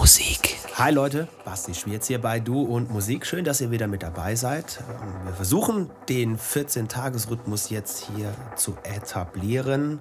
Musik. 0.00 0.56
Hi 0.76 0.90
Leute, 0.90 1.28
Basti 1.44 1.74
Schwierz 1.74 2.06
hier 2.06 2.22
bei 2.22 2.40
Du 2.40 2.62
und 2.62 2.90
Musik. 2.90 3.26
Schön, 3.26 3.44
dass 3.44 3.60
ihr 3.60 3.70
wieder 3.70 3.86
mit 3.86 4.02
dabei 4.02 4.34
seid. 4.34 4.82
Wir 5.26 5.34
versuchen 5.34 5.90
den 6.08 6.38
14-Tages-Rhythmus 6.38 7.68
jetzt 7.68 8.06
hier 8.06 8.32
zu 8.56 8.78
etablieren. 8.82 10.00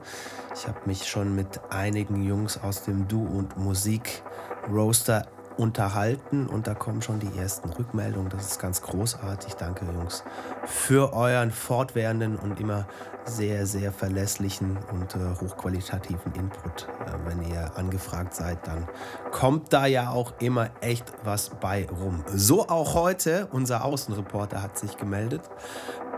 Ich 0.56 0.70
habe 0.70 0.80
mich 0.86 1.06
schon 1.06 1.36
mit 1.36 1.60
einigen 1.70 2.24
Jungs 2.24 2.58
aus 2.58 2.84
dem 2.84 3.10
Du 3.10 3.26
und 3.26 3.58
Musik 3.58 4.24
Roaster 4.72 5.28
unterhalten 5.60 6.48
und 6.48 6.68
da 6.68 6.74
kommen 6.74 7.02
schon 7.02 7.20
die 7.20 7.38
ersten 7.38 7.70
Rückmeldungen. 7.70 8.30
Das 8.30 8.48
ist 8.48 8.60
ganz 8.60 8.82
großartig. 8.82 9.56
Danke, 9.56 9.86
Jungs, 9.86 10.24
für 10.66 11.14
euren 11.14 11.52
fortwährenden 11.52 12.38
und 12.38 12.60
immer 12.60 12.88
sehr, 13.26 13.66
sehr 13.66 13.92
verlässlichen 13.92 14.78
und 14.92 15.16
äh, 15.16 15.20
hochqualitativen 15.42 16.34
Input. 16.34 16.88
Äh, 17.06 17.28
wenn 17.28 17.44
ihr 17.44 17.78
angefragt 17.78 18.34
seid, 18.34 18.66
dann 18.66 18.88
kommt 19.32 19.74
da 19.74 19.86
ja 19.86 20.10
auch 20.10 20.34
immer 20.40 20.70
echt 20.82 21.12
was 21.24 21.50
bei 21.50 21.88
rum. 21.88 22.24
So 22.34 22.68
auch 22.68 22.96
heute. 22.96 23.48
Unser 23.52 23.84
Außenreporter 23.84 24.64
hat 24.64 24.78
sich 24.78 24.98
gemeldet. 24.98 25.42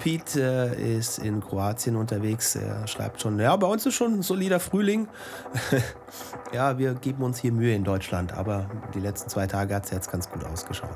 Pete 0.01 0.75
äh, 0.75 0.97
ist 0.97 1.19
in 1.19 1.41
Kroatien 1.41 1.95
unterwegs. 1.95 2.55
Er 2.55 2.87
schreibt 2.87 3.21
schon, 3.21 3.39
ja, 3.39 3.55
bei 3.55 3.67
uns 3.67 3.85
ist 3.85 3.93
schon 3.93 4.15
ein 4.15 4.21
solider 4.23 4.59
Frühling. 4.59 5.07
ja, 6.53 6.79
wir 6.79 6.95
geben 6.95 7.21
uns 7.23 7.39
hier 7.39 7.51
Mühe 7.51 7.75
in 7.75 7.83
Deutschland, 7.83 8.33
aber 8.33 8.67
die 8.95 8.99
letzten 8.99 9.29
zwei 9.29 9.45
Tage 9.45 9.75
hat 9.75 9.85
es 9.85 9.91
jetzt 9.91 10.11
ganz 10.11 10.27
gut 10.27 10.43
ausgeschaut. 10.43 10.89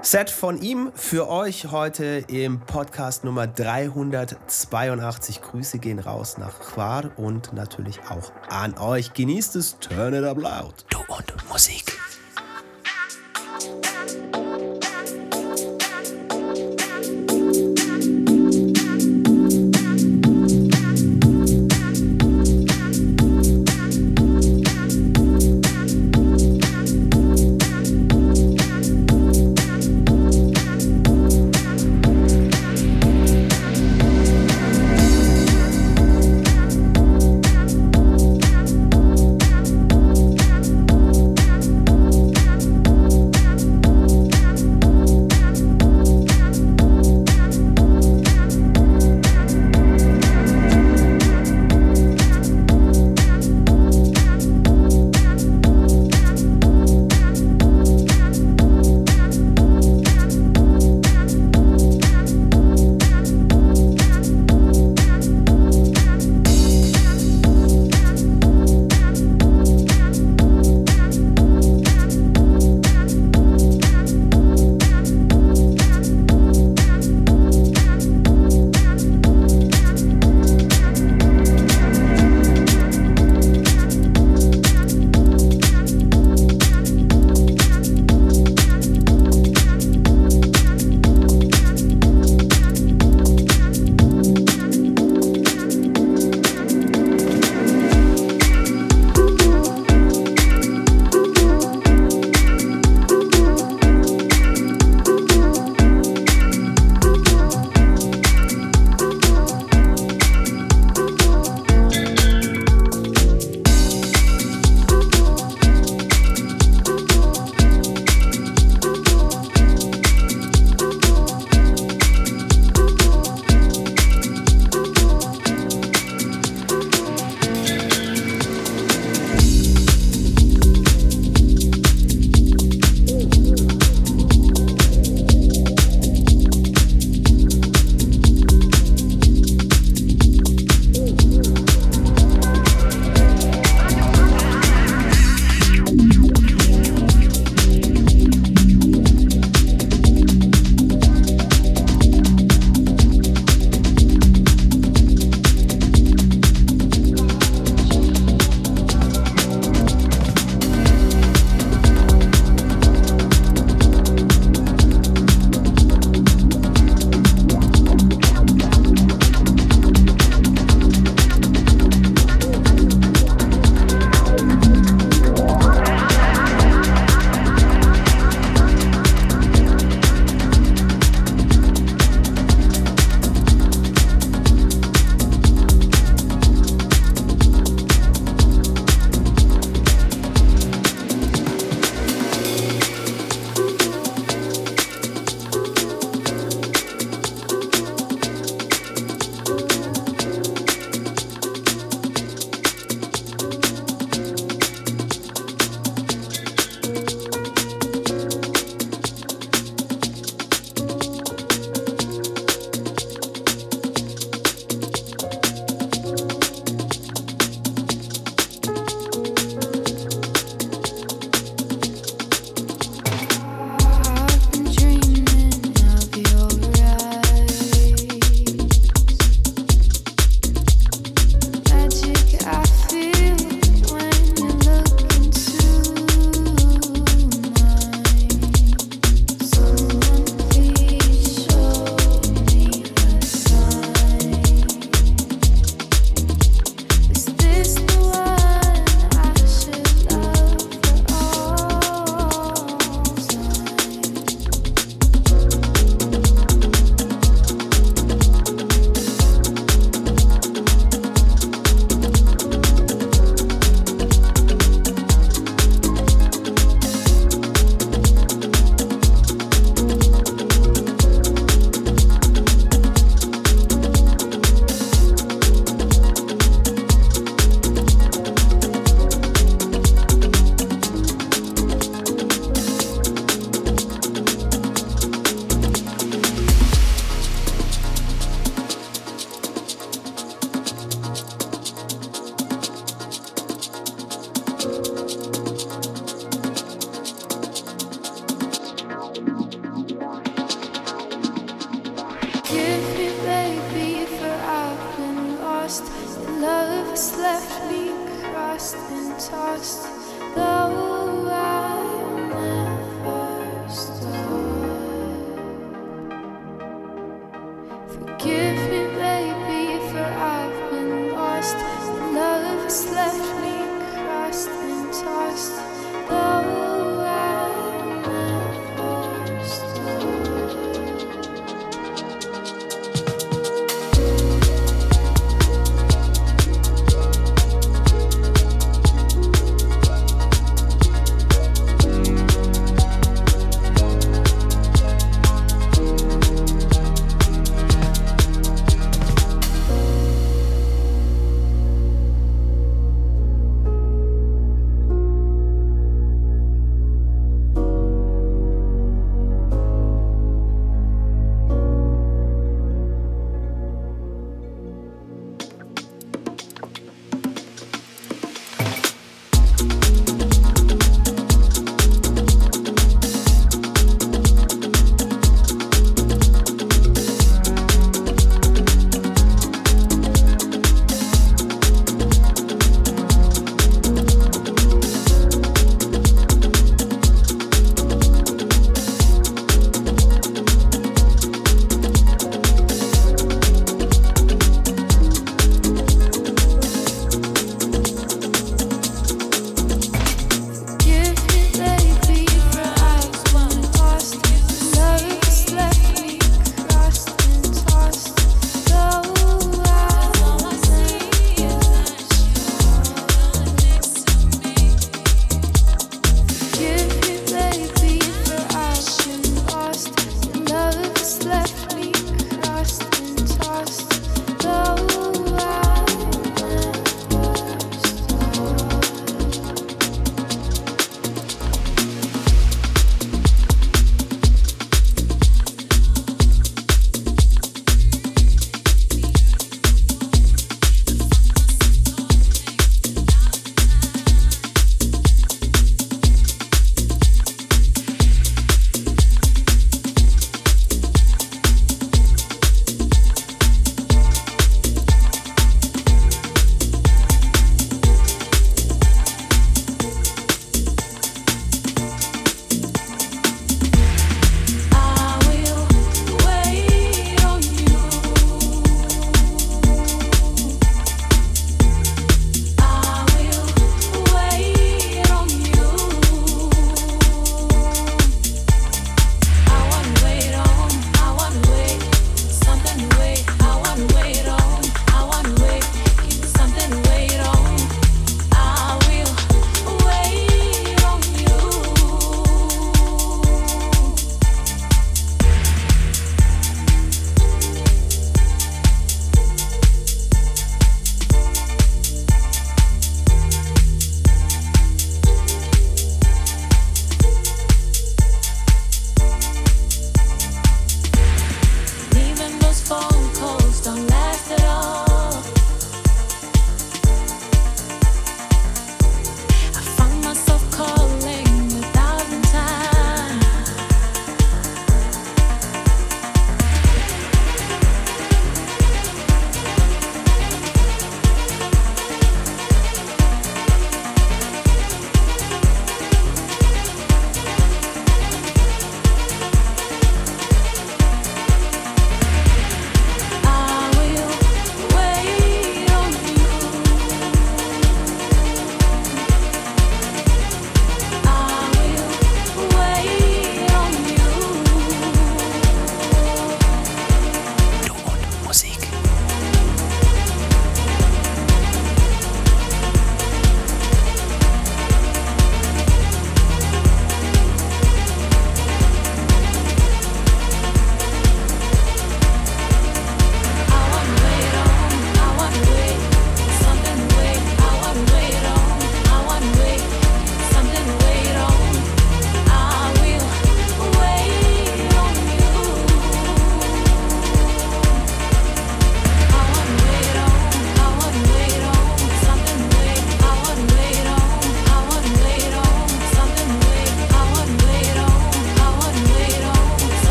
Set 0.00 0.30
von 0.30 0.62
ihm 0.62 0.92
für 0.94 1.28
euch 1.28 1.70
heute 1.70 2.24
im 2.28 2.60
Podcast 2.60 3.24
Nummer 3.24 3.46
382. 3.46 5.42
Grüße 5.42 5.78
gehen 5.78 5.98
raus 5.98 6.38
nach 6.38 6.58
Chwar 6.60 7.10
und 7.18 7.52
natürlich 7.52 8.00
auch 8.08 8.32
an 8.48 8.78
euch. 8.78 9.12
Genießt 9.12 9.56
es, 9.56 9.78
turn 9.78 10.14
it 10.14 10.24
up 10.24 10.38
loud. 10.38 10.86
Du 10.88 11.00
und 11.12 11.34
Musik. 11.50 11.98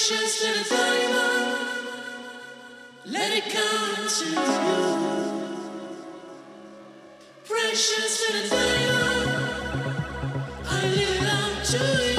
precious 0.00 0.42
little 0.42 0.78
diamond. 0.78 1.58
Let 3.04 3.32
it 3.36 3.44
come 3.52 4.08
to 4.08 4.24
you. 4.24 4.40
Precious 7.44 8.32
little 8.32 8.48
diamond. 8.48 9.30
I 10.66 10.86
live 10.86 11.22
out 11.22 11.64
to 11.64 12.04
you. 12.04 12.09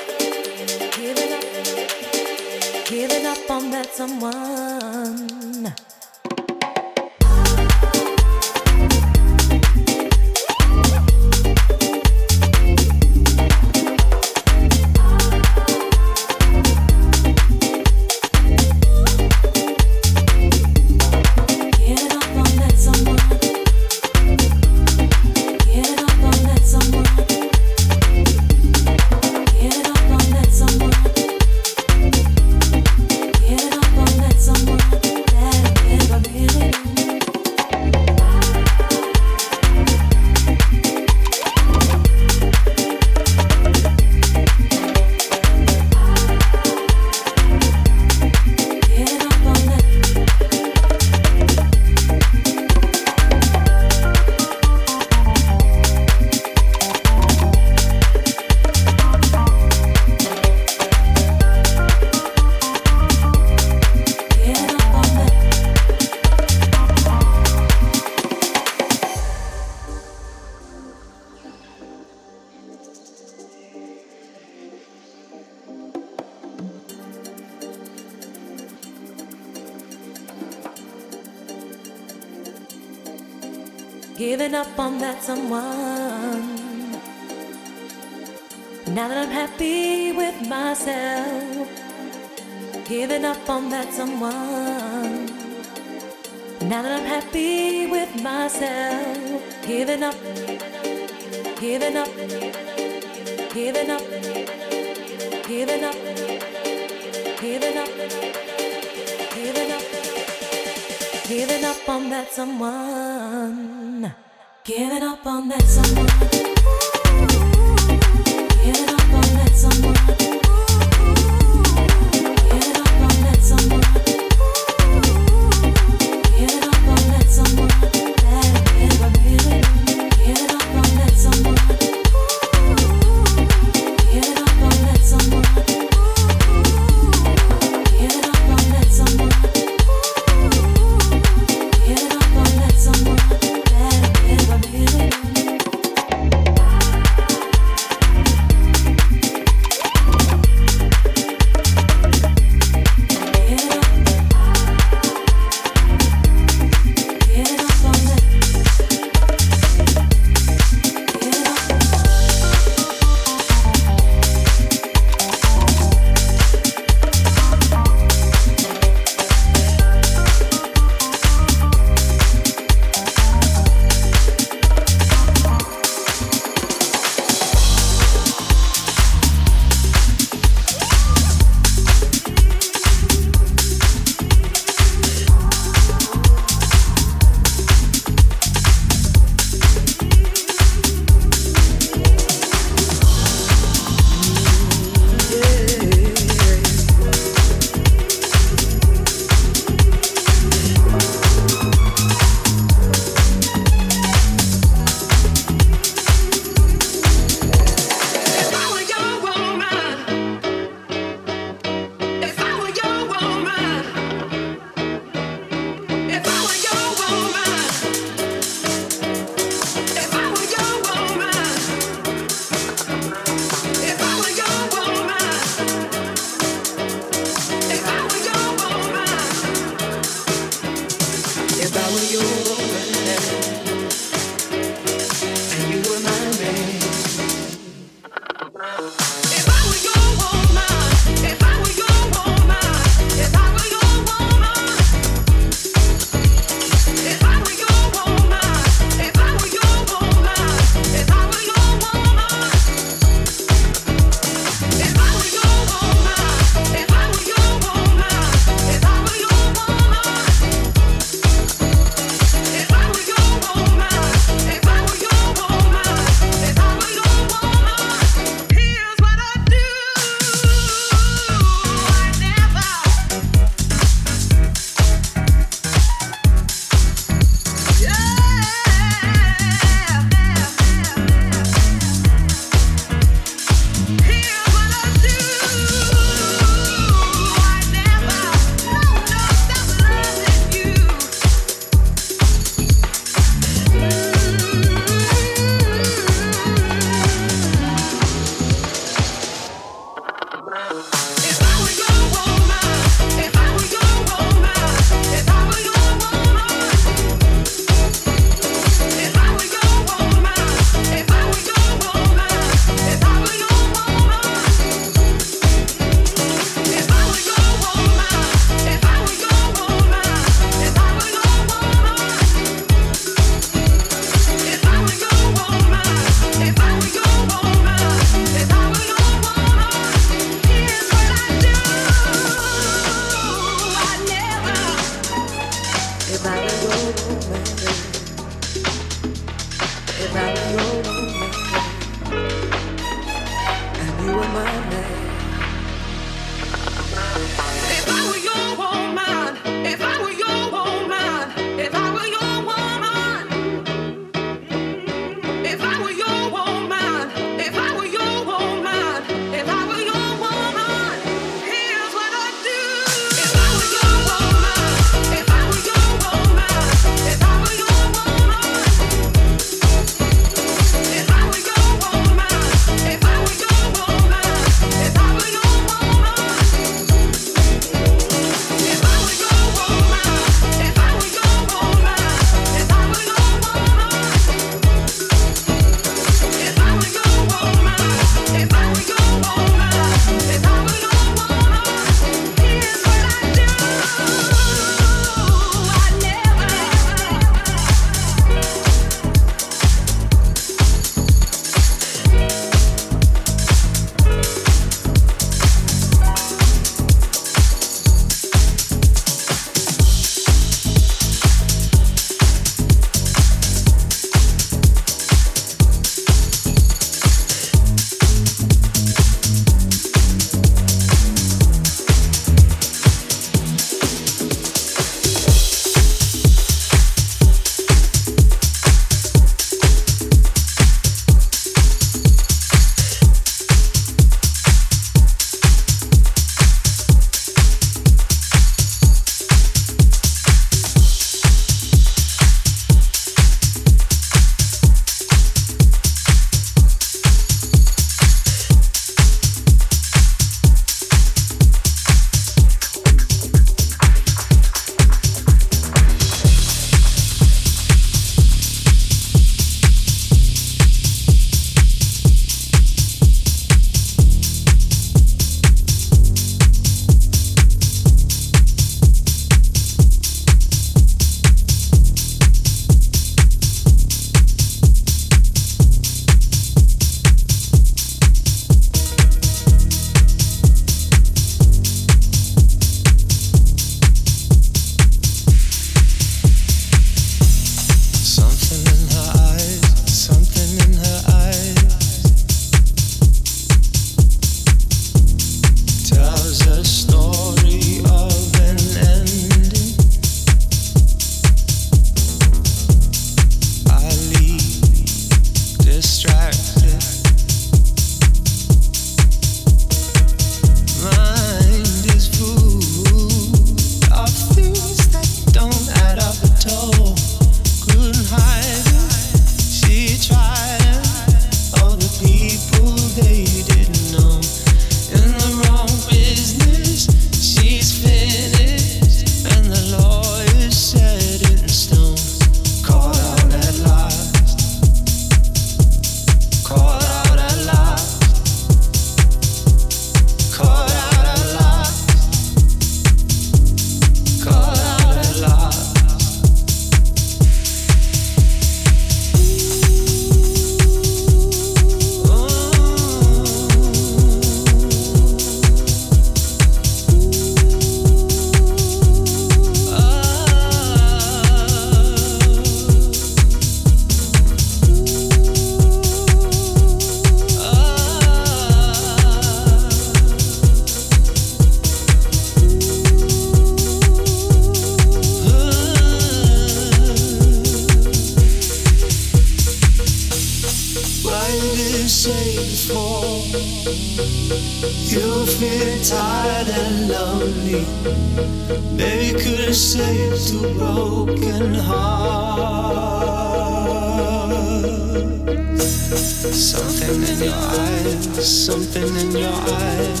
Something 596.32 597.02
in 597.02 597.18
your 597.22 597.34
eyes, 597.34 598.44
something 598.46 598.96
in 598.96 599.12
your 599.12 599.28
eyes. 599.28 600.00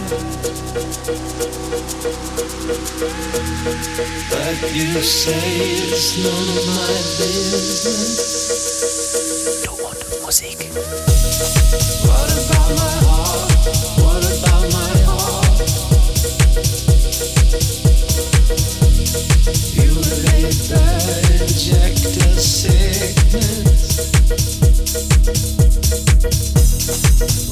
But 4.30 4.72
you 4.72 5.02
say 5.02 5.34
it's 5.36 6.16
none 6.24 6.48
of 6.58 6.66
my 6.66 6.96
business. 7.18 8.30
Du 9.64 9.72
und 9.84 9.98
Musik. 10.22 10.70
What 12.04 12.30
about 12.40 12.70
my 12.74 12.94
heart? 13.04 13.50
What 14.00 14.24
about 14.24 14.64
my 14.72 14.92
heart? 15.04 15.60
You 19.74 19.90
laid 20.24 20.56
that 20.72 21.24
injector 21.40 22.34
sickness. 22.40 23.84
Thank 26.86 27.38
you. 27.38 27.43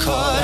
Cause. 0.00 0.39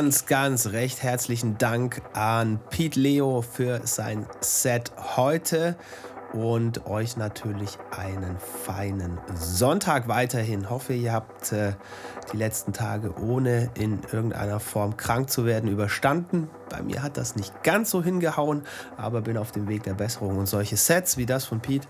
Ganz, 0.00 0.24
ganz 0.24 0.68
recht 0.68 1.02
herzlichen 1.02 1.58
Dank 1.58 2.00
an 2.14 2.58
Pete 2.70 2.98
Leo 2.98 3.42
für 3.42 3.82
sein 3.84 4.26
Set 4.40 4.92
heute 5.14 5.76
und 6.32 6.86
euch 6.86 7.18
natürlich 7.18 7.76
einen 7.90 8.38
feinen 8.64 9.18
Sonntag 9.34 10.08
weiterhin. 10.08 10.70
Hoffe, 10.70 10.94
ihr 10.94 11.12
habt 11.12 11.52
äh, 11.52 11.74
die 12.32 12.38
letzten 12.38 12.72
Tage 12.72 13.14
ohne 13.20 13.68
in 13.78 14.00
irgendeiner 14.10 14.58
Form 14.58 14.96
krank 14.96 15.28
zu 15.28 15.44
werden 15.44 15.68
überstanden. 15.68 16.48
Bei 16.70 16.80
mir 16.80 17.02
hat 17.02 17.18
das 17.18 17.36
nicht 17.36 17.62
ganz 17.62 17.90
so 17.90 18.02
hingehauen, 18.02 18.62
aber 18.96 19.20
bin 19.20 19.36
auf 19.36 19.52
dem 19.52 19.68
Weg 19.68 19.82
der 19.82 19.92
Besserung 19.92 20.38
und 20.38 20.46
solche 20.46 20.78
Sets 20.78 21.18
wie 21.18 21.26
das 21.26 21.44
von 21.44 21.60
Pete, 21.60 21.86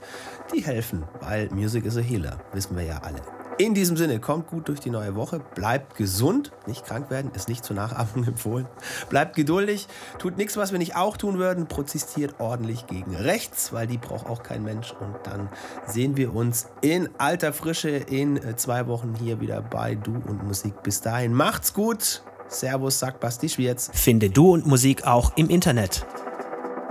die 0.53 0.65
helfen, 0.65 1.05
weil 1.21 1.49
Music 1.51 1.85
is 1.85 1.97
a 1.97 2.01
Healer, 2.01 2.41
wissen 2.53 2.77
wir 2.77 2.83
ja 2.83 2.99
alle. 3.05 3.40
In 3.61 3.75
diesem 3.75 3.99
Sinne, 3.99 4.21
kommt 4.21 4.47
gut 4.47 4.69
durch 4.69 4.81
die 4.81 4.89
neue 4.89 5.15
Woche, 5.17 5.39
bleibt 5.39 5.95
gesund, 5.95 6.51
nicht 6.67 6.87
krank 6.87 7.11
werden, 7.11 7.31
ist 7.35 7.47
nicht 7.51 7.63
zur 7.63 7.77
Nachahmung 7.77 8.25
empfohlen. 8.27 8.67
Bleibt 9.11 9.37
geduldig, 9.37 9.87
tut 10.19 10.39
nichts, 10.39 10.57
was 10.57 10.73
wir 10.73 10.79
nicht 10.79 10.97
auch 10.97 11.19
tun 11.19 11.37
würden, 11.37 11.67
protestiert 11.67 12.37
ordentlich 12.41 12.87
gegen 12.87 13.15
rechts, 13.15 13.71
weil 13.75 13.87
die 13.87 13.99
braucht 13.99 14.27
auch 14.27 14.43
kein 14.43 14.65
Mensch. 14.65 14.95
Und 14.99 15.15
dann 15.25 15.51
sehen 15.87 16.17
wir 16.17 16.35
uns 16.35 16.69
in 16.81 17.11
alter 17.19 17.53
Frische 17.53 17.91
in 17.91 18.39
äh, 18.39 18.57
zwei 18.57 18.87
Wochen 18.87 19.15
hier 19.15 19.43
wieder 19.43 19.61
bei 19.61 19.95
Du 19.95 20.13
und 20.13 20.43
Musik. 20.43 20.83
Bis 20.83 21.03
dahin, 21.03 21.35
macht's 21.35 21.75
gut. 21.75 22.23
Servus, 22.49 22.99
sagt 22.99 23.21
Basti 23.21 23.51
Schwierz. 23.51 23.91
Finde 23.93 24.31
Du 24.31 24.55
und 24.55 24.67
Musik 24.67 25.07
auch 25.07 25.37
im 25.37 25.51
Internet. 25.51 26.07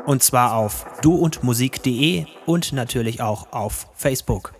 Und 0.05 0.21
zwar 0.21 0.53
auf 0.53 0.85
duundmusik.de 1.01 2.27
und 2.45 2.73
natürlich 2.73 3.23
auch 3.23 3.51
auf 3.53 3.87
Facebook. 3.95 4.58